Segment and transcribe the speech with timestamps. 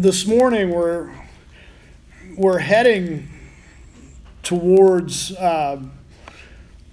[0.00, 1.12] this morning we're
[2.34, 3.28] we're heading
[4.42, 5.78] towards uh,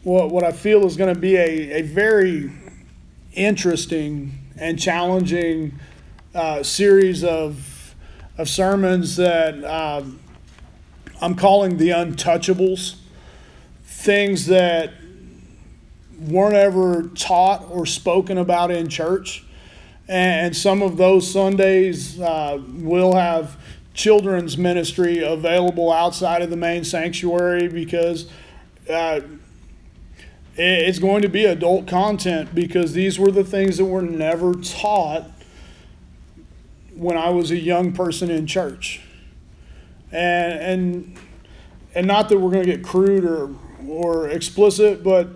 [0.04, 2.51] what what I feel is going to be a, a very
[3.32, 5.80] interesting and challenging
[6.35, 7.96] uh, series of
[8.38, 10.20] of sermons that um,
[11.21, 12.98] I'm calling the untouchables,
[13.86, 14.92] things that
[16.20, 19.46] weren't ever taught or spoken about in church.
[20.08, 23.57] And some of those Sundays uh, will have
[23.94, 28.30] children's ministry available outside of the main sanctuary because
[28.89, 29.20] uh,
[30.56, 35.30] it's going to be adult content because these were the things that were never taught
[36.95, 39.02] when I was a young person in church.
[40.11, 41.17] And, and,
[41.94, 43.49] and not that we're going to get crude or,
[43.88, 45.30] or explicit, but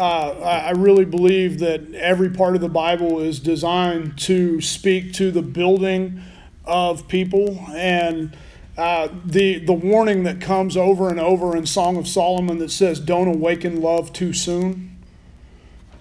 [0.00, 5.30] uh, I really believe that every part of the Bible is designed to speak to
[5.30, 6.22] the building
[6.64, 8.34] of people and
[8.78, 12.98] uh, the the warning that comes over and over in Song of Solomon that says
[12.98, 14.96] "Don't awaken love too soon"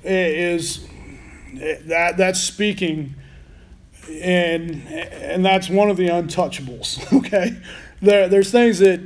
[0.02, 0.88] is
[1.56, 3.16] that that's speaking,
[4.09, 7.06] and and that's one of the untouchables.
[7.17, 7.58] Okay,
[8.02, 9.02] there there's things that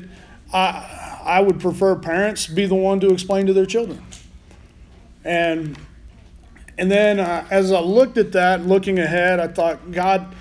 [0.53, 4.03] I I would prefer parents be the one to explain to their children.
[5.23, 5.77] And
[6.77, 10.33] and then uh, as I looked at that, looking ahead, I thought, God,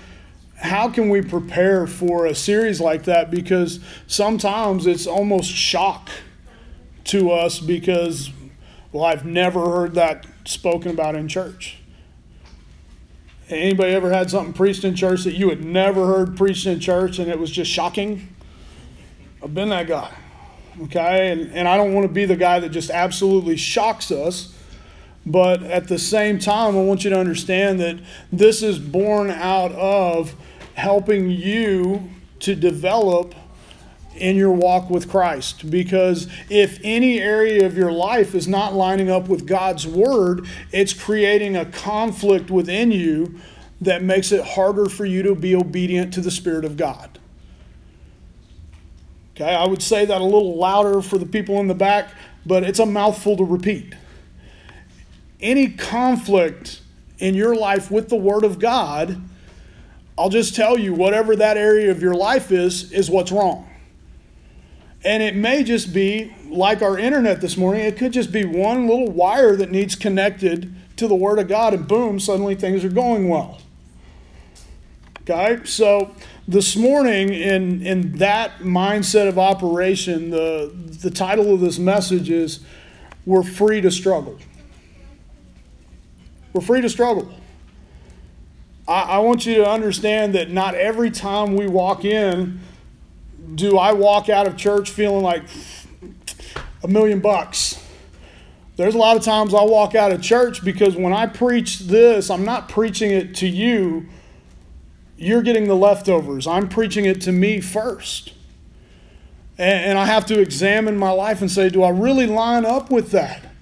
[0.55, 3.29] how can we prepare for a series like that?
[3.29, 6.09] Because sometimes it's almost shock
[7.05, 8.31] to us because,
[8.91, 11.77] well, I've never heard that spoken about in church.
[13.49, 17.19] Anybody ever had something preached in church that you had never heard preached in church
[17.19, 18.33] and it was just shocking?
[19.43, 20.11] I've been that guy.
[20.83, 21.31] Okay?
[21.31, 24.55] And, and I don't want to be the guy that just absolutely shocks us
[25.25, 27.99] but at the same time, I want you to understand that
[28.31, 30.35] this is born out of
[30.73, 33.33] helping you to develop
[34.15, 35.69] in your walk with Christ.
[35.69, 40.93] Because if any area of your life is not lining up with God's word, it's
[40.93, 43.39] creating a conflict within you
[43.81, 47.19] that makes it harder for you to be obedient to the Spirit of God.
[49.35, 52.13] Okay, I would say that a little louder for the people in the back,
[52.45, 53.95] but it's a mouthful to repeat
[55.43, 56.81] any conflict
[57.19, 59.21] in your life with the Word of God,
[60.17, 63.69] I'll just tell you, whatever that area of your life is, is what's wrong.
[65.03, 68.87] And it may just be like our internet this morning, it could just be one
[68.87, 72.89] little wire that needs connected to the Word of God, and boom, suddenly things are
[72.89, 73.59] going well.
[75.21, 75.61] Okay?
[75.65, 76.15] So
[76.47, 80.71] this morning, in, in that mindset of operation, the,
[81.01, 82.59] the title of this message is
[83.25, 84.37] We're Free to Struggle.
[86.53, 87.33] We're free to struggle.
[88.87, 92.59] I, I want you to understand that not every time we walk in
[93.55, 95.43] do I walk out of church feeling like
[96.83, 97.79] a million bucks.
[98.75, 102.29] There's a lot of times I walk out of church because when I preach this,
[102.29, 104.07] I'm not preaching it to you.
[105.17, 106.47] You're getting the leftovers.
[106.47, 108.33] I'm preaching it to me first.
[109.57, 112.89] And, and I have to examine my life and say, do I really line up
[112.89, 113.52] with that?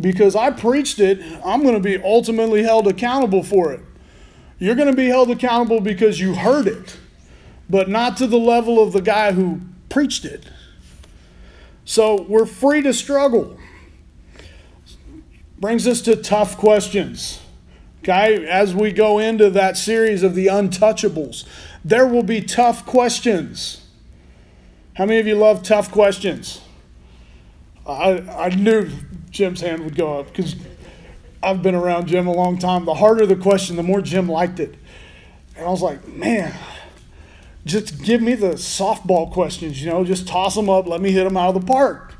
[0.00, 3.80] Because I preached it, I'm going to be ultimately held accountable for it.
[4.58, 6.96] You're going to be held accountable because you heard it,
[7.68, 10.48] but not to the level of the guy who preached it.
[11.84, 13.58] So we're free to struggle.
[15.58, 17.40] Brings us to tough questions.
[18.02, 21.44] Okay, as we go into that series of the untouchables,
[21.84, 23.86] there will be tough questions.
[24.94, 26.60] How many of you love tough questions?
[27.86, 28.90] I, I knew
[29.32, 30.54] Jim's hand would go up because
[31.42, 32.84] I've been around Jim a long time.
[32.84, 34.76] The harder the question, the more Jim liked it.
[35.56, 36.54] And I was like, man,
[37.64, 41.24] just give me the softball questions, you know, just toss them up, let me hit
[41.24, 42.14] them out of the park.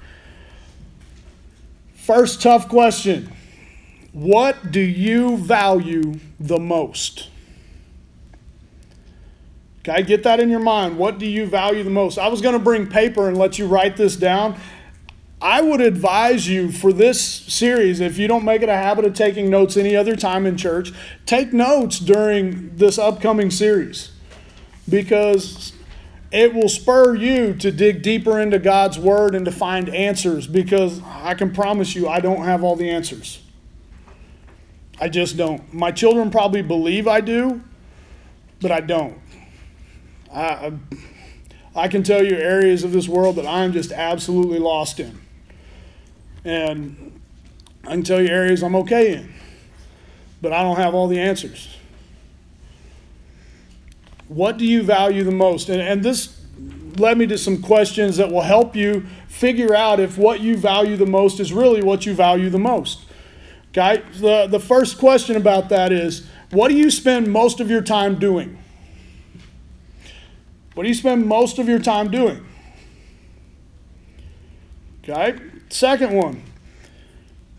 [1.95, 3.33] First tough question
[4.13, 7.29] What do you value the most?
[9.81, 10.97] Okay, get that in your mind.
[10.97, 12.17] What do you value the most?
[12.17, 14.57] I was going to bring paper and let you write this down,
[15.43, 19.15] I would advise you for this series, if you don't make it a habit of
[19.15, 20.93] taking notes any other time in church,
[21.27, 24.13] take notes during this upcoming series
[24.89, 25.73] because
[26.31, 31.03] it will spur you to dig deeper into God's Word and to find answers because
[31.05, 33.43] I can promise you I don't have all the answers.
[35.01, 35.75] I just don't.
[35.75, 37.63] My children probably believe I do,
[38.61, 39.19] but I don't.
[40.33, 40.73] I,
[41.75, 45.22] I can tell you areas of this world that I'm just absolutely lost in.
[46.45, 47.21] And
[47.85, 49.33] I can tell you areas I'm okay in,
[50.41, 51.77] but I don't have all the answers.
[54.29, 55.69] What do you value the most?
[55.69, 56.41] And, and this
[56.97, 60.97] led me to some questions that will help you figure out if what you value
[60.97, 63.05] the most is really what you value the most.
[63.71, 64.03] Okay?
[64.19, 68.19] The, the first question about that is what do you spend most of your time
[68.19, 68.59] doing?
[70.75, 72.47] What do you spend most of your time doing?
[75.03, 75.39] Okay?
[75.73, 76.43] Second one.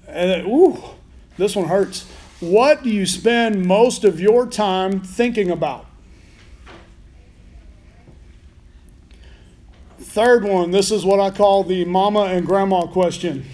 [0.07, 0.77] And, ooh,
[1.37, 2.07] this one hurts.
[2.39, 5.87] What do you spend most of your time thinking about?
[9.97, 13.45] Third one, this is what I call the mama and grandma question.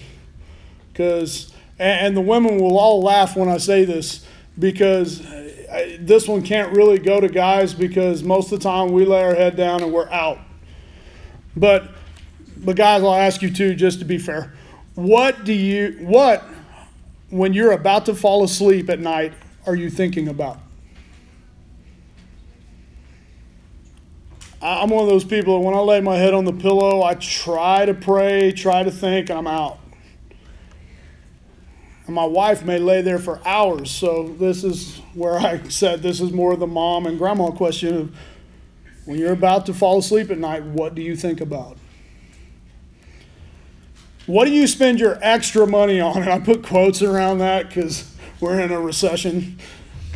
[0.92, 4.26] Because, and the women will all laugh when I say this,
[4.58, 9.06] because uh, this one can't really go to guys because most of the time we
[9.06, 10.38] lay our head down and we're out.
[11.56, 11.94] But,
[12.64, 14.52] but guys, I'll ask you too, just to be fair.
[14.94, 16.44] What do you, what
[17.30, 19.32] when you're about to fall asleep at night,
[19.66, 20.58] are you thinking about?
[24.62, 27.14] I'm one of those people that when I lay my head on the pillow, I
[27.14, 29.78] try to pray, try to think, I'm out.
[32.06, 33.90] And my wife may lay there for hours.
[33.90, 38.16] So this is where I said this is more the mom and grandma question of
[39.06, 41.78] when you're about to fall asleep at night, what do you think about?
[44.26, 46.22] What do you spend your extra money on?
[46.22, 49.58] And I put quotes around that because we're in a recession.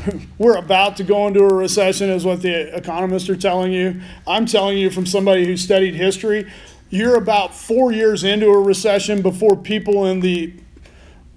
[0.39, 4.01] we're about to go into a recession, is what the economists are telling you.
[4.27, 6.51] I'm telling you from somebody who studied history,
[6.91, 10.55] you're about four years into a recession before people in the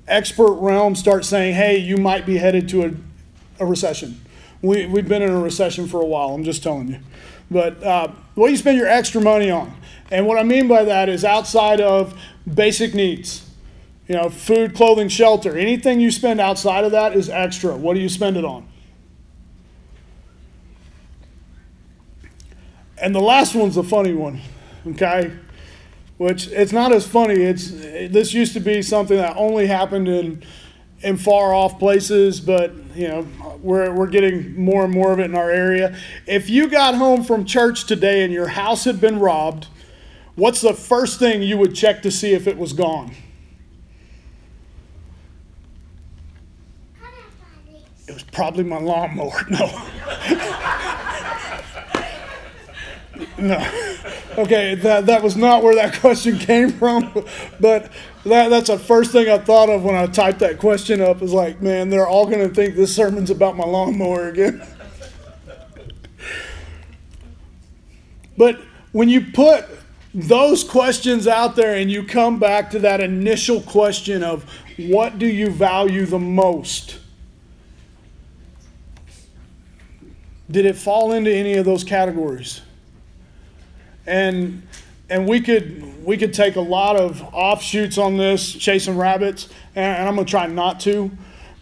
[0.07, 4.21] expert realm start saying, hey, you might be headed to a, a recession.
[4.61, 6.99] We, we've been in a recession for a while, I'm just telling you.
[7.49, 9.73] But uh, what do you spend your extra money on?
[10.11, 12.19] And what I mean by that is outside of
[12.51, 13.49] basic needs.
[14.07, 15.57] You know, food, clothing, shelter.
[15.57, 17.75] Anything you spend outside of that is extra.
[17.75, 18.67] What do you spend it on?
[22.99, 24.41] And the last one's a funny one,
[24.87, 25.33] okay?
[26.17, 27.35] Which it's not as funny.
[27.35, 30.43] It's this used to be something that only happened in
[31.01, 33.27] in far off places, but you know,
[33.61, 35.95] we're, we're getting more and more of it in our area.
[36.25, 39.67] If you got home from church today and your house had been robbed,
[40.37, 43.13] what's the first thing you would check to see if it was gone?
[48.07, 49.45] It was probably my lawnmower.
[53.39, 53.57] No.
[53.57, 53.87] no.
[54.37, 57.11] Okay, that, that was not where that question came from,
[57.59, 57.91] but
[58.23, 61.33] that, that's the first thing I thought of when I typed that question up is
[61.33, 64.63] like, man, they're all going to think this sermon's about my lawnmower again.
[68.37, 68.61] but
[68.91, 69.65] when you put
[70.17, 75.27] those questions out there and you come back to that initial question of what do
[75.27, 76.97] you value the most?
[80.49, 82.61] Did it fall into any of those categories?
[84.07, 84.67] And
[85.07, 90.07] and we could we could take a lot of offshoots on this chasing rabbits and
[90.07, 91.11] I'm going to try not to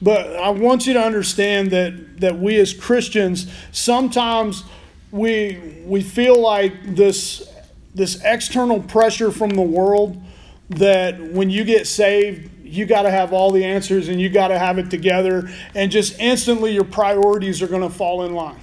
[0.02, 4.64] but I want you to understand that that we as Christians sometimes
[5.12, 7.52] we we feel like this
[7.96, 10.22] this external pressure from the world
[10.70, 14.50] that when you get saved, you got to have all the answers and you got
[14.50, 18.60] to have it together, and just instantly your priorities are going to fall in line.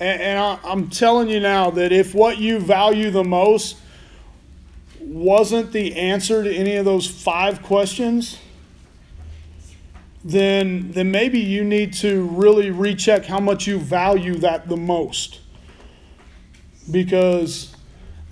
[0.00, 3.76] And, and I, I'm telling you now that if what you value the most
[5.00, 8.38] wasn't the answer to any of those five questions,
[10.24, 15.40] then, then maybe you need to really recheck how much you value that the most
[16.90, 17.76] because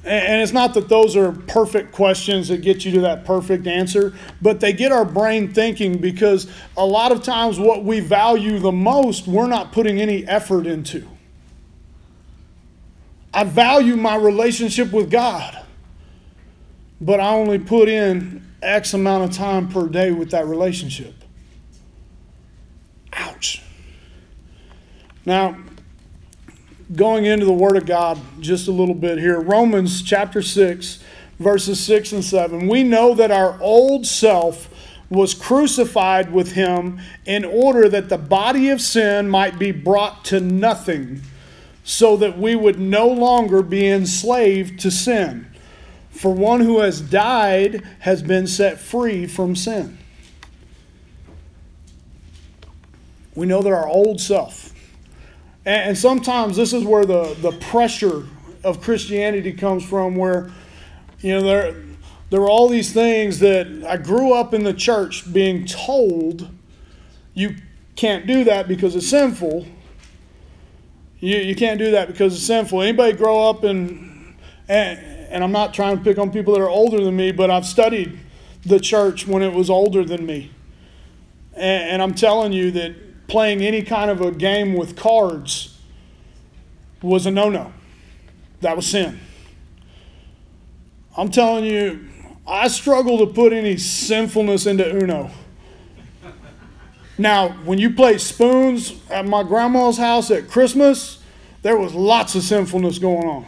[0.06, 4.12] and it's not that those are perfect questions that get you to that perfect answer,
[4.42, 6.46] but they get our brain thinking because
[6.76, 11.08] a lot of times what we value the most, we're not putting any effort into.
[13.32, 15.64] I value my relationship with God,
[17.00, 21.14] but I only put in X amount of time per day with that relationship.
[23.14, 23.62] Ouch.
[25.24, 25.56] Now,
[26.94, 29.40] going into the Word of God just a little bit here.
[29.40, 31.02] Romans chapter 6,
[31.38, 32.68] verses 6 and 7.
[32.68, 34.68] We know that our old self
[35.10, 40.40] was crucified with him in order that the body of sin might be brought to
[40.40, 41.22] nothing,
[41.84, 45.46] so that we would no longer be enslaved to sin.
[46.10, 49.98] For one who has died has been set free from sin.
[53.34, 54.73] We know that our old self,
[55.66, 58.24] and, sometimes this is where the, the pressure
[58.62, 60.50] of Christianity comes from, where,
[61.20, 61.76] you know, there,
[62.30, 66.48] there are all these things that I grew up in the church being told
[67.34, 67.56] you
[67.96, 69.66] can't do that because it's sinful.
[71.20, 72.82] You, you can't do that because it's sinful.
[72.82, 74.36] Anybody grow up and,
[74.68, 77.50] and, and I'm not trying to pick on people that are older than me, but
[77.50, 78.18] I've studied
[78.64, 80.50] the church when it was older than me.
[81.54, 82.94] And, and I'm telling you that
[83.34, 85.76] playing any kind of a game with cards
[87.02, 87.72] was a no no.
[88.60, 89.18] That was sin.
[91.16, 92.08] I'm telling you,
[92.46, 95.32] I struggle to put any sinfulness into Uno.
[97.18, 101.20] Now, when you play spoons at my grandma's house at Christmas,
[101.62, 103.46] there was lots of sinfulness going on.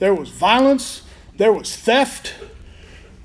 [0.00, 1.02] There was violence,
[1.36, 2.34] there was theft.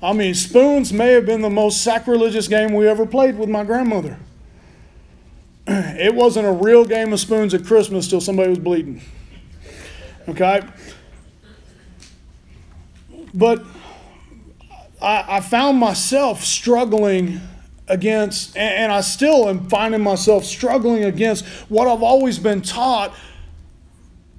[0.00, 3.64] I mean, spoons may have been the most sacrilegious game we ever played with my
[3.64, 4.16] grandmother.
[5.66, 9.00] It wasn't a real game of spoons at Christmas till somebody was bleeding.
[10.28, 10.62] Okay?
[13.32, 13.64] But
[15.00, 17.40] I, I found myself struggling
[17.88, 23.14] against, and I still am finding myself struggling against what I've always been taught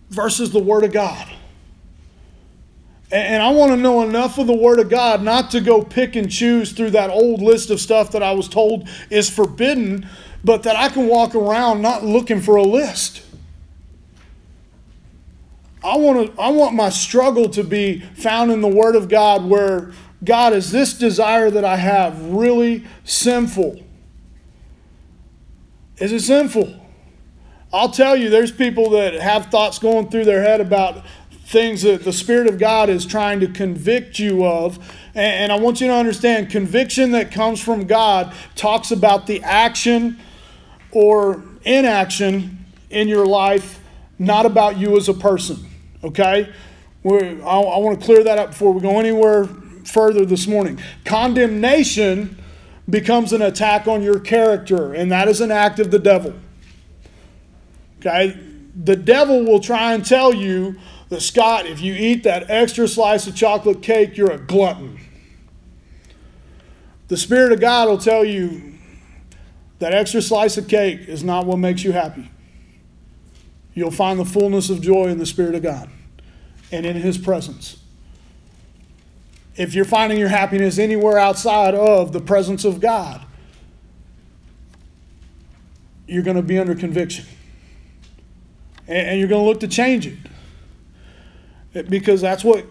[0.09, 1.27] versus the Word of God.
[3.11, 6.15] And I want to know enough of the Word of God not to go pick
[6.15, 10.09] and choose through that old list of stuff that I was told is forbidden,
[10.45, 13.23] but that I can walk around not looking for a list.
[15.83, 19.45] I want, to, I want my struggle to be found in the Word of God
[19.45, 19.91] where
[20.23, 23.83] God, is this desire that I have really sinful?
[25.97, 26.79] Is it sinful?
[27.73, 31.03] I'll tell you, there's people that have thoughts going through their head about
[31.45, 34.77] things that the Spirit of God is trying to convict you of.
[35.15, 40.19] And, I want you to understand conviction that comes from God talks about the action
[40.95, 43.81] or inaction in your life,
[44.17, 45.57] not about you as a person.
[46.03, 46.49] Okay?
[47.03, 49.45] I, I want to clear that up before we go anywhere
[49.83, 50.79] further this morning.
[51.03, 52.41] Condemnation
[52.89, 56.33] becomes an attack on your character, and that is an act of the devil.
[57.99, 58.39] Okay?
[58.81, 60.77] The devil will try and tell you
[61.09, 64.99] that, Scott, if you eat that extra slice of chocolate cake, you're a glutton.
[67.09, 68.75] The Spirit of God will tell you
[69.79, 72.31] that extra slice of cake is not what makes you happy.
[73.73, 75.89] You'll find the fullness of joy in the Spirit of God
[76.71, 77.77] and in His presence
[79.55, 83.25] if you're finding your happiness anywhere outside of the presence of God,
[86.07, 87.25] you're going to be under conviction.
[88.87, 91.89] And you're going to look to change it.
[91.89, 92.65] Because that's what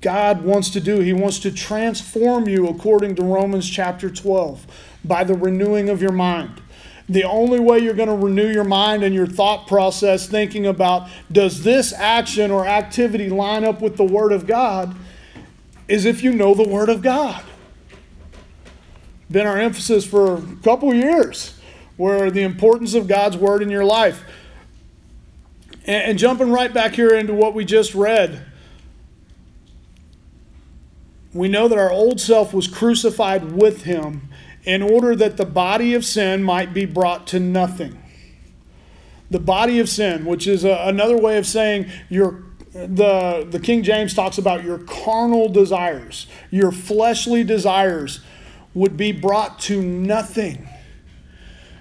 [0.00, 1.00] God wants to do.
[1.00, 4.66] He wants to transform you according to Romans chapter 12
[5.08, 6.60] by the renewing of your mind.
[7.08, 11.08] The only way you're going to renew your mind and your thought process thinking about
[11.32, 14.94] does this action or activity line up with the Word of God
[15.88, 17.42] is if you know the Word of God.
[19.30, 21.58] Been our emphasis for a couple years,
[21.96, 24.22] where the importance of God's Word in your life.
[25.86, 28.44] And, and jumping right back here into what we just read,
[31.32, 34.28] we know that our old self was crucified with Him
[34.64, 38.02] in order that the body of sin might be brought to nothing.
[39.30, 43.82] The body of sin, which is a, another way of saying your the, the King
[43.82, 48.20] James talks about your carnal desires, your fleshly desires
[48.74, 50.68] would be brought to nothing.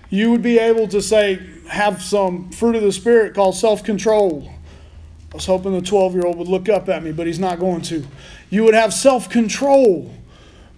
[0.09, 4.51] You would be able to say, have some fruit of the Spirit called self control.
[5.31, 7.59] I was hoping the 12 year old would look up at me, but he's not
[7.59, 8.05] going to.
[8.49, 10.13] You would have self control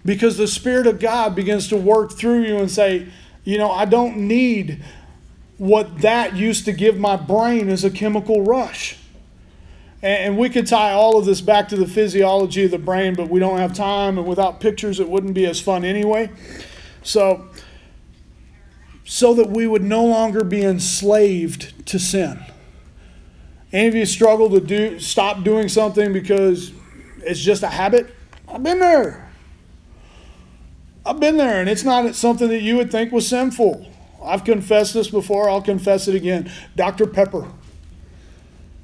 [0.06, 3.08] because the Spirit of God begins to work through you and say,
[3.44, 4.84] you know, I don't need
[5.58, 8.98] what that used to give my brain as a chemical rush.
[10.02, 13.30] And we could tie all of this back to the physiology of the brain, but
[13.30, 16.30] we don't have time, and without pictures, it wouldn't be as fun anyway.
[17.04, 17.50] So,
[19.04, 22.40] so that we would no longer be enslaved to sin.
[23.74, 26.72] Any of you struggle to do stop doing something because
[27.18, 28.16] it's just a habit?
[28.48, 29.29] I've been there.
[31.10, 33.92] I've been there, and it's not something that you would think was sinful.
[34.24, 36.52] I've confessed this before, I'll confess it again.
[36.76, 37.08] Dr.
[37.08, 37.48] Pepper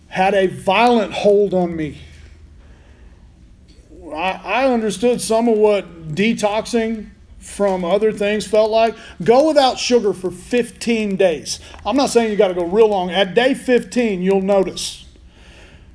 [0.08, 2.00] had a violent hold on me.
[4.12, 8.96] I, I understood some of what detoxing from other things felt like.
[9.24, 11.60] Go without sugar for 15 days.
[11.86, 13.12] I'm not saying you got to go real long.
[13.12, 15.06] At day 15, you'll notice.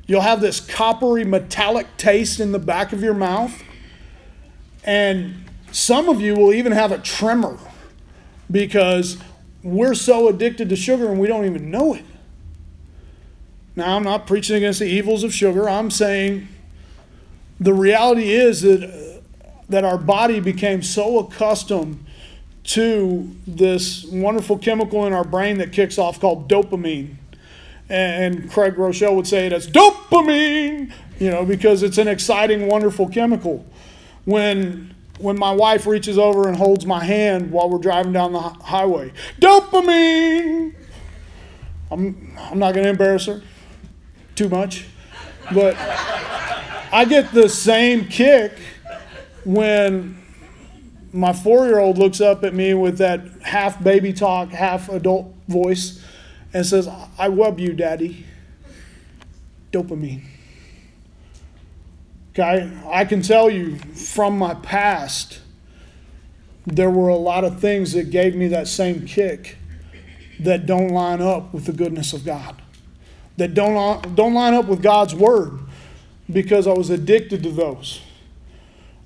[0.07, 3.65] You'll have this coppery metallic taste in the back of your mouth.
[4.85, 7.59] And some of you will even have a tremor
[8.51, 9.19] because
[9.63, 12.05] we're so addicted to sugar and we don't even know it.
[13.77, 15.69] Now, I'm not preaching against the evils of sugar.
[15.69, 16.49] I'm saying
[17.61, 19.23] the reality is that,
[19.69, 22.05] that our body became so accustomed
[22.65, 27.17] to this wonderful chemical in our brain that kicks off called dopamine.
[27.89, 33.09] And Craig Groeschel would say it as dopamine, you know, because it's an exciting, wonderful
[33.09, 33.67] chemical.
[34.25, 38.41] When when my wife reaches over and holds my hand while we're driving down the
[38.41, 40.75] highway, dopamine.
[41.91, 43.43] I'm I'm not going to embarrass her
[44.35, 44.87] too much,
[45.53, 48.53] but I get the same kick
[49.45, 50.23] when
[51.13, 55.35] my four year old looks up at me with that half baby talk, half adult
[55.49, 56.05] voice
[56.53, 58.27] and says, I love you, Daddy.
[59.73, 60.25] Dopamine.
[62.31, 65.41] Okay, I can tell you from my past,
[66.67, 69.57] there were a lot of things that gave me that same kick
[70.39, 72.61] that don't line up with the goodness of God,
[73.37, 75.59] that don't, don't line up with God's word
[76.31, 78.01] because I was addicted to those.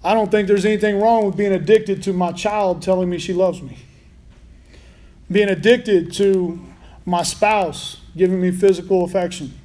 [0.05, 3.33] I don't think there's anything wrong with being addicted to my child telling me she
[3.33, 3.79] loves me.
[5.31, 6.63] Being addicted to
[7.07, 9.59] my spouse giving me physical affection.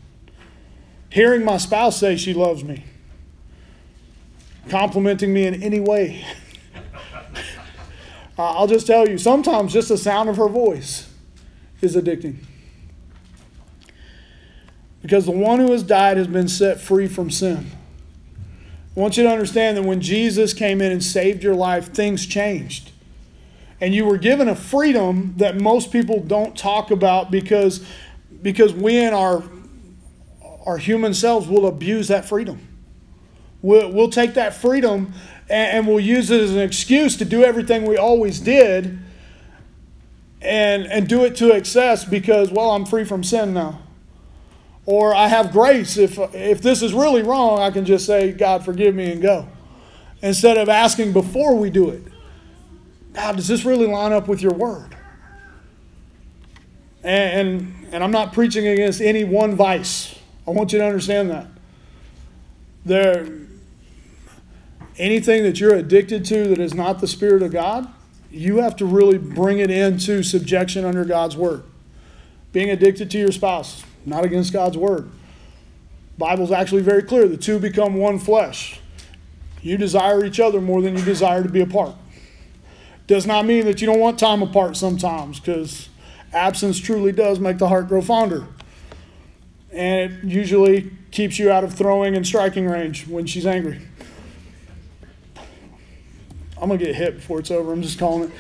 [1.10, 2.84] Hearing my spouse say she loves me.
[4.68, 6.25] Complimenting me in any way.
[8.38, 11.10] I'll just tell you, sometimes just the sound of her voice
[11.82, 12.38] is addicting.
[15.01, 17.72] Because the one who has died has been set free from sin.
[18.96, 22.25] I want you to understand that when Jesus came in and saved your life, things
[22.25, 22.92] changed.
[23.82, 27.86] And you were given a freedom that most people don't talk about because,
[28.42, 29.44] because we in our,
[30.66, 32.69] our human selves will abuse that freedom.
[33.62, 35.13] We'll, we'll take that freedom
[35.50, 39.00] and, and we'll use it as an excuse to do everything we always did
[40.42, 43.82] and, and do it to excess because, well, I'm free from sin now
[44.89, 45.98] or I have grace.
[45.98, 49.48] If, if this is really wrong, I can just say, God, forgive me and go.
[50.24, 52.01] Instead of asking before we do it,
[53.13, 54.96] God, does this really line up with your word?
[57.04, 60.18] And, and, and I'm not preaching against any one vice.
[60.48, 61.46] I want you to understand that.
[62.83, 63.27] There,
[65.00, 67.92] anything that you're addicted to that is not the Spirit of God,
[68.29, 71.64] you have to really bring it into subjection under God's word.
[72.51, 75.09] Being addicted to your spouse, not against God's word.
[76.18, 77.27] Bible's actually very clear.
[77.27, 78.81] The two become one flesh.
[79.62, 81.96] You desire each other more than you desire to be apart.
[83.07, 85.90] Does not mean that you don't want time apart sometimes, because
[86.31, 88.48] absence truly does make the heart grow fonder.
[89.72, 93.81] And it usually keeps you out of throwing and striking range when she's angry.
[96.61, 97.72] I'm to get hit before it's over.
[97.72, 98.35] I'm just calling it.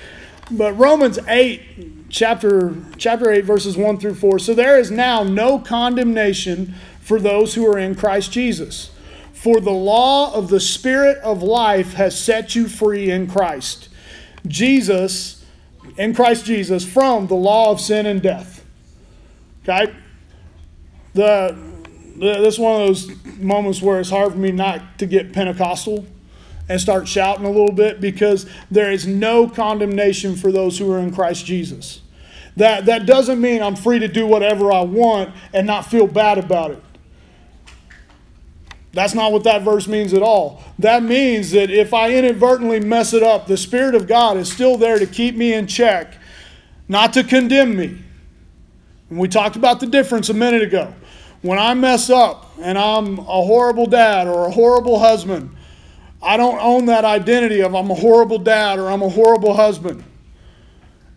[0.51, 4.39] But Romans 8, chapter, chapter 8, verses 1 through 4.
[4.39, 8.91] So there is now no condemnation for those who are in Christ Jesus.
[9.33, 13.89] For the law of the Spirit of life has set you free in Christ.
[14.47, 15.45] Jesus,
[15.97, 18.65] in Christ Jesus, from the law of sin and death.
[19.63, 19.93] Okay?
[21.13, 21.57] The,
[22.17, 25.31] the, this is one of those moments where it's hard for me not to get
[25.31, 26.05] Pentecostal
[26.69, 30.99] and start shouting a little bit because there is no condemnation for those who are
[30.99, 32.01] in Christ Jesus.
[32.55, 36.37] That, that doesn't mean I'm free to do whatever I want and not feel bad
[36.37, 36.83] about it.
[38.91, 40.63] That's not what that verse means at all.
[40.79, 44.77] That means that if I inadvertently mess it up, the Spirit of God is still
[44.77, 46.15] there to keep me in check,
[46.87, 48.01] not to condemn me.
[49.09, 50.93] And we talked about the difference a minute ago.
[51.41, 55.55] When I mess up and I'm a horrible dad or a horrible husband,
[56.21, 60.03] I don't own that identity of I'm a horrible dad or I'm a horrible husband.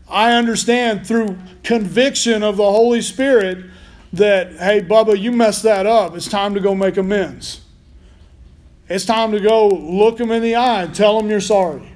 [0.09, 3.65] I understand through conviction of the Holy Spirit
[4.13, 6.15] that, hey, Bubba, you messed that up.
[6.15, 7.63] It's time to go make amends.
[8.89, 11.91] It's time to go look them in the eye and tell them you're sorry.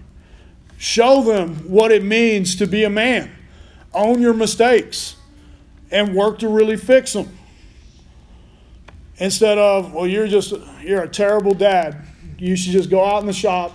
[0.78, 3.30] Show them what it means to be a man.
[3.92, 5.16] Own your mistakes
[5.90, 7.36] and work to really fix them.
[9.18, 12.02] Instead of, well, you're just, you're a terrible dad
[12.38, 13.72] you should just go out in the shop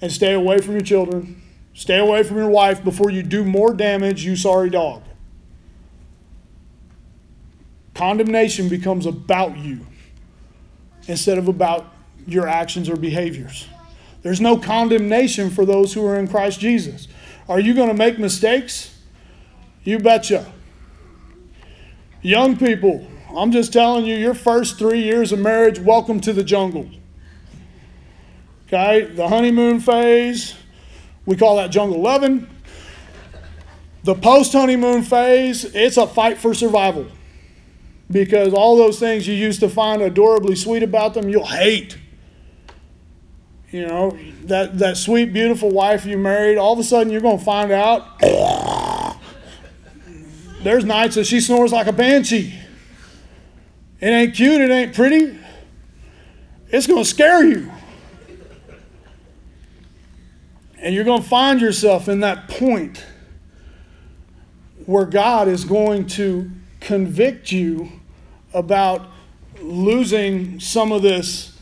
[0.00, 1.42] and stay away from your children,
[1.74, 5.02] stay away from your wife before you do more damage, you sorry dog.
[7.94, 9.86] Condemnation becomes about you
[11.06, 11.92] instead of about
[12.26, 13.66] your actions or behaviors.
[14.22, 17.08] There's no condemnation for those who are in Christ Jesus.
[17.48, 18.98] Are you going to make mistakes?
[19.84, 20.50] You betcha.
[22.22, 26.44] Young people, I'm just telling you, your first three years of marriage, welcome to the
[26.44, 26.88] jungle.
[28.72, 30.54] Okay, the honeymoon phase,
[31.26, 32.48] we call that jungle loving.
[34.04, 37.06] The post honeymoon phase, it's a fight for survival.
[38.10, 41.98] Because all those things you used to find adorably sweet about them, you'll hate.
[43.70, 47.38] You know, that, that sweet, beautiful wife you married, all of a sudden you're going
[47.38, 48.20] to find out
[50.62, 52.58] there's nights that she snores like a banshee.
[54.00, 55.38] It ain't cute, it ain't pretty.
[56.68, 57.70] It's going to scare you.
[60.82, 63.04] And you're going to find yourself in that point
[64.84, 67.88] where God is going to convict you
[68.52, 69.06] about
[69.60, 71.56] losing some of this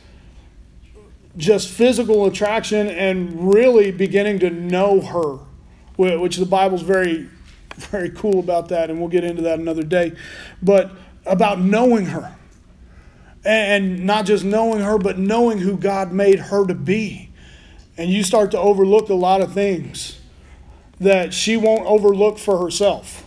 [1.36, 5.38] just physical attraction and really beginning to know her,
[5.96, 7.28] which the Bible's very,
[7.74, 10.12] very cool about that, and we'll get into that another day.
[10.62, 10.92] But
[11.26, 12.34] about knowing her.
[13.44, 17.29] And not just knowing her, but knowing who God made her to be.
[18.00, 20.18] And you start to overlook a lot of things
[21.00, 23.26] that she won't overlook for herself.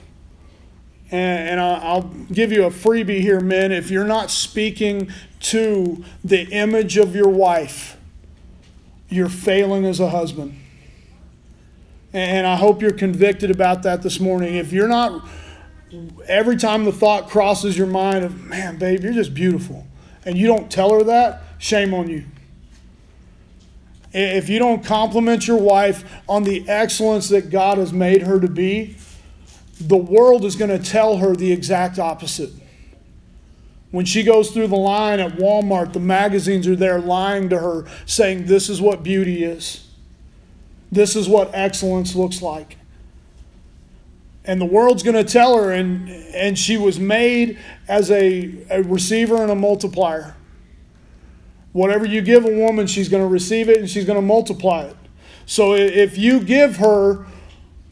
[1.12, 3.72] And, I'll give you a freebie here, men.
[3.72, 7.98] If you're not speaking to the image of your wife,
[9.10, 10.60] you're failing as a husband.
[12.12, 14.56] And I hope you're convicted about that this morning.
[14.56, 15.24] If you're not,
[16.26, 19.86] every time the thought crosses your mind of, man, babe, you're just beautiful,
[20.26, 22.24] and you don't tell her that, shame on you.
[24.14, 28.48] If you don't compliment your wife on the excellence that God has made her to
[28.48, 28.96] be,
[29.82, 32.52] the world is going to tell her the exact opposite.
[33.90, 37.86] When she goes through the line at Walmart, the magazines are there lying to her,
[38.06, 39.88] saying, This is what beauty is.
[40.92, 42.78] This is what excellence looks like.
[44.46, 48.84] And the world's going to tell her, and, and she was made as a, a
[48.84, 50.36] receiver and a multiplier.
[51.74, 54.84] Whatever you give a woman, she's going to receive it and she's going to multiply
[54.84, 54.96] it.
[55.46, 57.26] So if you give her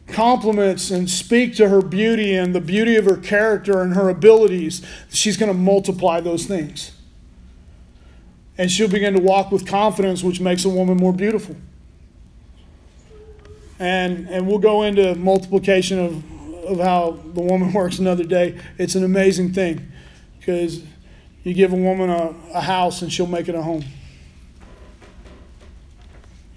[0.06, 4.84] compliments and speak to her beauty and the beauty of her character and her abilities,
[5.10, 6.92] she's going to multiply those things.
[8.56, 11.56] And she'll begin to walk with confidence, which makes a woman more beautiful.
[13.78, 18.60] And, and we'll go into multiplication of, of how the woman works another day.
[18.78, 19.90] It's an amazing thing
[20.38, 20.82] because
[21.44, 23.84] you give a woman a, a house and she'll make it a home.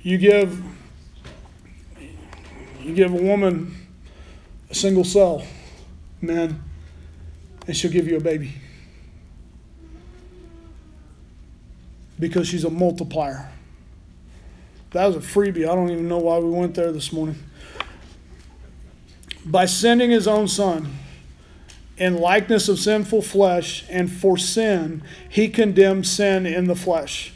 [0.01, 0.63] You give
[2.81, 3.75] you give a woman
[4.69, 5.43] a single cell,
[6.21, 6.61] man,
[7.65, 8.53] and she'll give you a baby.
[12.19, 13.51] Because she's a multiplier.
[14.91, 15.67] That was a freebie.
[15.67, 17.37] I don't even know why we went there this morning.
[19.45, 20.93] By sending his own son
[21.97, 27.31] in likeness of sinful flesh, and for sin, he condemned sin in the flesh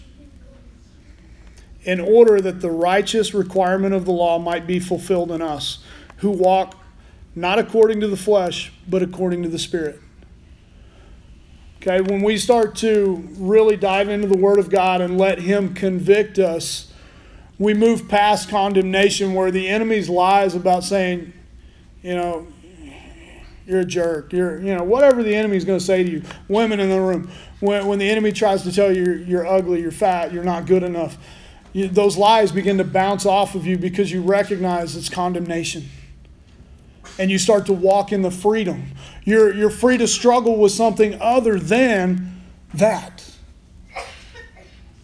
[1.84, 5.84] in order that the righteous requirement of the law might be fulfilled in us,
[6.17, 6.76] who walk
[7.36, 10.00] not according to the flesh, but according to the Spirit.
[11.78, 15.74] Okay, when we start to really dive into the Word of God and let Him
[15.74, 16.91] convict us,
[17.58, 21.32] we move past condemnation where the enemy's lies about saying,
[22.02, 22.48] you know,
[23.70, 26.24] you're a jerk, you're, you know, whatever the enemy's going to say to you.
[26.48, 27.30] Women in the room,
[27.60, 30.66] when, when the enemy tries to tell you you're, you're ugly, you're fat, you're not
[30.66, 31.20] good enough,
[31.72, 35.88] you, those lies begin to bounce off of you because you recognize it's condemnation.
[37.20, 38.88] And you start to walk in the freedom.
[39.24, 42.42] You're, you're free to struggle with something other than
[42.74, 43.24] that.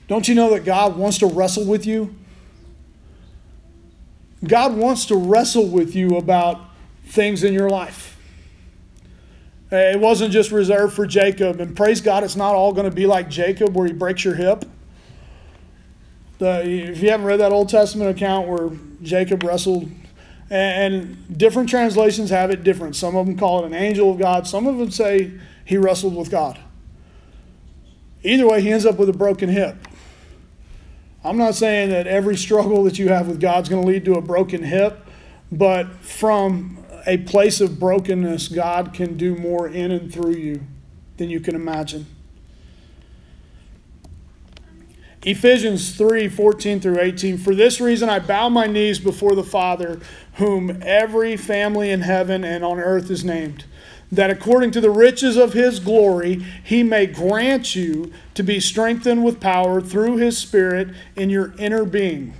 [0.08, 2.16] Don't you know that God wants to wrestle with you?
[4.44, 6.62] God wants to wrestle with you about
[7.06, 8.05] things in your life.
[9.76, 11.60] It wasn't just reserved for Jacob.
[11.60, 14.36] And praise God, it's not all going to be like Jacob where he breaks your
[14.36, 14.66] hip.
[16.38, 19.90] The, if you haven't read that Old Testament account where Jacob wrestled,
[20.50, 22.96] and, different translations have it different.
[22.96, 25.32] Some of them call it an angel of God, some of them say
[25.64, 26.60] he wrestled with God.
[28.24, 29.76] Either way, he ends up with a broken hip.
[31.24, 34.16] I'm not saying that every struggle that you have with God's going to lead to
[34.16, 35.06] a broken hip,
[35.52, 40.62] but from a place of brokenness, God can do more in and through you
[41.18, 42.08] than you can imagine.
[45.24, 47.38] Ephesians 3 14 through 18.
[47.40, 50.00] For this reason I bow my knees before the Father,
[50.36, 53.66] whom every family in heaven and on earth is named,
[54.12, 59.24] that according to the riches of his glory he may grant you to be strengthened
[59.24, 62.36] with power through his Spirit in your inner being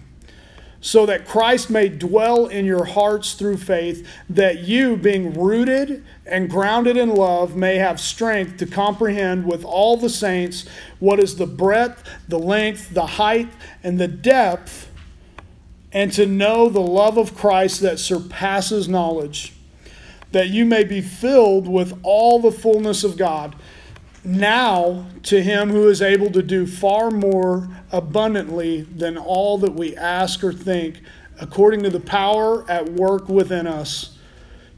[0.86, 6.48] so that Christ may dwell in your hearts through faith, that you, being rooted and
[6.48, 10.68] grounded in love, may have strength to comprehend with all the saints
[11.00, 13.50] what is the breadth, the length, the height,
[13.84, 14.92] and the depth,
[15.92, 19.54] and to know the love of Christ that surpasses knowledge,
[20.34, 23.56] that you may be filled with all the fullness of God.
[24.26, 29.96] Now to him who is able to do far more abundantly than all that we
[29.96, 31.00] ask or think,
[31.40, 34.18] according to the power at work within us.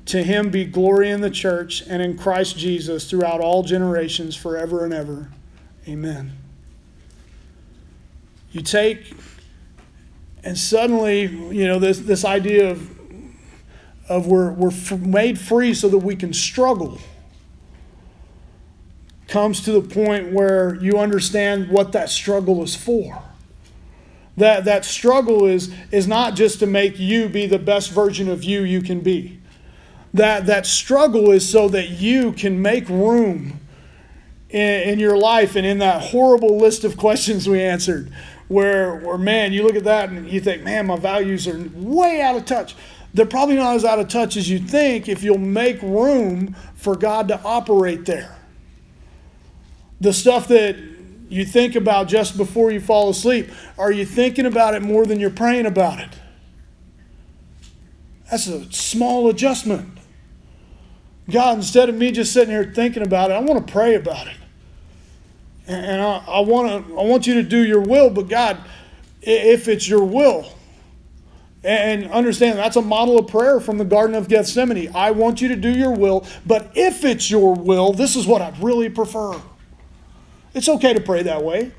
[0.08, 4.84] To him be glory in the church and in Christ Jesus throughout all generations, forever
[4.84, 5.30] and ever.
[5.88, 6.34] Amen.
[8.52, 9.14] You take,
[10.44, 12.90] and suddenly, you know, this, this idea of,
[14.10, 17.00] of we're, we're made free so that we can struggle
[19.28, 23.22] comes to the point where you understand what that struggle is for.
[24.38, 28.44] That, that struggle is, is not just to make you be the best version of
[28.44, 29.40] you you can be.
[30.14, 33.60] That, that struggle is so that you can make room
[34.50, 38.12] in, in your life and in that horrible list of questions we answered,
[38.48, 42.22] where, where, man, you look at that and you think, man, my values are way
[42.22, 42.76] out of touch.
[43.14, 46.96] They're probably not as out of touch as you think if you'll make room for
[46.96, 48.37] God to operate there
[50.00, 50.78] the stuff that
[51.30, 55.20] you think about just before you fall asleep, are you thinking about it more than
[55.20, 56.10] you're praying about it?
[58.30, 59.98] That's a small adjustment.
[61.30, 64.28] God, instead of me just sitting here thinking about it, I want to pray about
[64.28, 64.36] it.
[65.68, 68.58] And I, I, want to, I want you to do your will, but God,
[69.22, 70.54] if it's your will,
[71.64, 74.90] and understand that's a model of prayer from the Garden of Gethsemane.
[74.96, 78.42] I want you to do your will, but if it's your will, this is what
[78.42, 79.42] I'd really prefer.
[80.58, 81.60] It's okay to pray that way.
[81.60, 81.74] It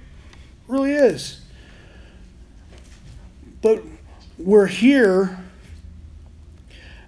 [0.69, 1.41] really is.
[3.61, 3.83] But
[4.38, 5.37] we're here,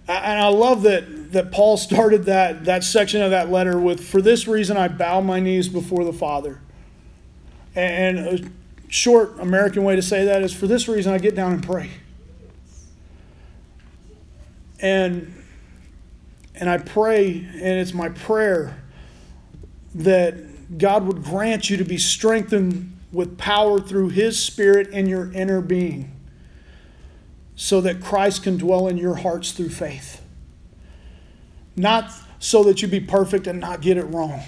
[0.09, 4.21] and I love that, that Paul started that, that section of that letter with, For
[4.21, 6.61] this reason I bow my knees before the Father.
[7.77, 8.51] And a
[8.89, 11.91] short American way to say that is, For this reason I get down and pray.
[14.81, 15.37] And
[16.57, 18.83] and I pray, and it's my prayer
[19.95, 25.33] that God would grant you to be strengthened with power through His Spirit in your
[25.33, 26.13] inner being
[27.57, 30.23] so that Christ can dwell in your hearts through faith.
[31.77, 34.43] Not so that you be perfect and not get it wrong.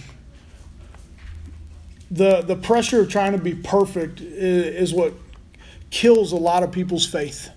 [2.11, 5.15] The, the pressure of trying to be perfect is, is what
[5.91, 7.51] kills a lot of people's faith.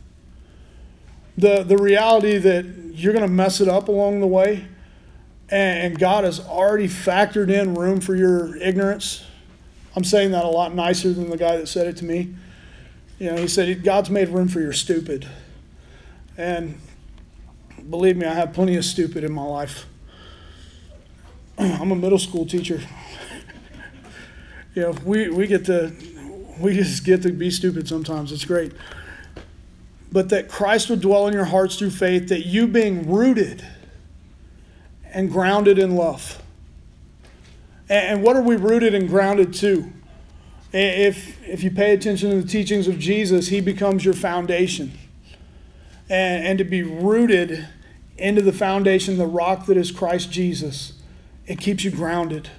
[1.37, 4.67] The, the reality that you're going to mess it up along the way
[5.49, 9.23] and God has already factored in room for your ignorance.
[9.95, 12.33] I'm saying that a lot nicer than the guy that said it to me.
[13.19, 15.27] You know, he said, God's made room for your stupid.
[16.37, 16.79] And
[17.89, 19.85] believe me, I have plenty of stupid in my life.
[21.57, 22.81] I'm a middle school teacher.
[24.75, 25.93] you know, we, we get to
[26.59, 28.31] we just get to be stupid sometimes.
[28.31, 28.71] It's great.
[30.11, 33.65] But that Christ would dwell in your hearts through faith, that you being rooted
[35.15, 36.43] and grounded in love.
[37.87, 39.91] And what are we rooted and grounded to?
[40.73, 44.91] If, if you pay attention to the teachings of Jesus, he becomes your foundation.
[46.09, 47.65] And, and to be rooted
[48.17, 50.93] into the foundation, the rock that is Christ Jesus,
[51.47, 52.49] it keeps you grounded.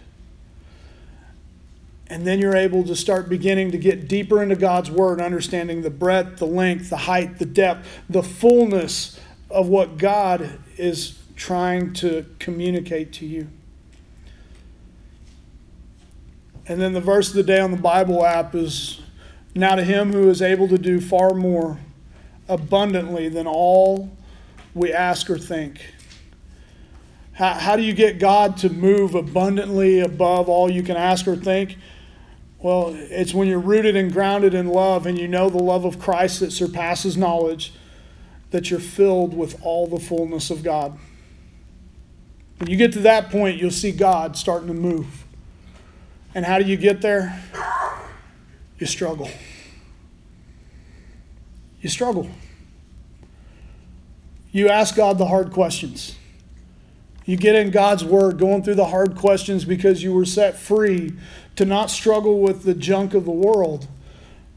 [2.06, 5.90] And then you're able to start beginning to get deeper into God's Word, understanding the
[5.90, 12.24] breadth, the length, the height, the depth, the fullness of what God is trying to
[12.38, 13.48] communicate to you.
[16.66, 19.00] And then the verse of the day on the Bible app is
[19.54, 21.78] Now to him who is able to do far more
[22.48, 24.10] abundantly than all
[24.74, 25.80] we ask or think.
[27.32, 31.36] How, how do you get God to move abundantly above all you can ask or
[31.36, 31.76] think?
[32.58, 35.98] Well, it's when you're rooted and grounded in love and you know the love of
[35.98, 37.74] Christ that surpasses knowledge,
[38.50, 40.98] that you're filled with all the fullness of God.
[42.58, 45.24] When you get to that point, you'll see God starting to move.
[46.34, 47.42] And how do you get there?
[48.78, 49.30] You struggle.
[51.80, 52.28] You struggle.
[54.52, 56.16] You ask God the hard questions.
[57.26, 61.12] You get in God's Word, going through the hard questions because you were set free
[61.56, 63.88] to not struggle with the junk of the world,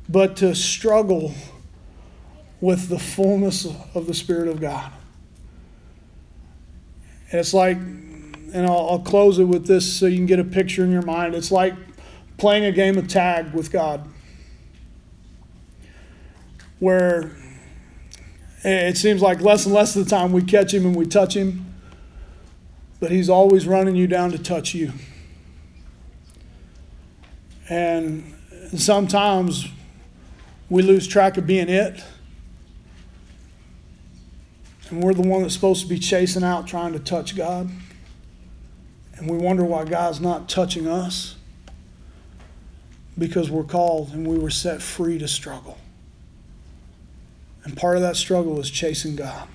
[0.07, 1.33] but to struggle
[2.62, 4.91] with the fullness of the Spirit of God.
[7.31, 10.43] And it's like, and I'll, I'll close it with this so you can get a
[10.43, 11.35] picture in your mind.
[11.35, 11.75] It's like
[12.37, 14.07] playing a game of tag with God,
[16.79, 17.31] where
[18.63, 21.35] it seems like less and less of the time we catch him and we touch
[21.35, 21.73] him,
[22.99, 24.91] but he's always running you down to touch you.
[27.69, 28.33] And
[28.75, 29.67] sometimes
[30.69, 32.03] we lose track of being it
[34.89, 37.69] and we're the one that's supposed to be chasing out trying to touch God.
[39.15, 41.36] And we wonder why God's not touching us.
[43.17, 45.78] Because we're called and we were set free to struggle.
[47.65, 49.47] And part of that struggle is chasing God.